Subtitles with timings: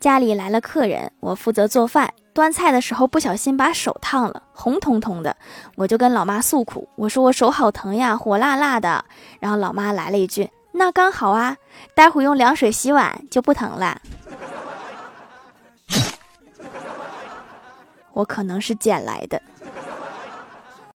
[0.00, 5.36] 家里来了客人，我负责做饭，端菜的时候不小心把手烫了，红彤彤的，
[5.74, 9.04] 我就跟老妈诉苦，我说我手好疼呀，火辣辣的。
[9.40, 11.56] 然后老妈来了一句，那刚好啊，
[11.94, 14.00] 待会用凉水洗碗就不疼了。
[18.12, 19.42] 我可能是捡来的。